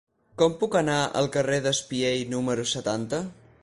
Com 0.41 0.55
puc 0.63 0.77
anar 0.79 0.95
al 1.21 1.29
carrer 1.37 1.61
d'Espiell 1.69 2.25
número 2.35 2.69
setanta? 2.77 3.27